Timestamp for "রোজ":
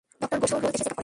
0.67-0.73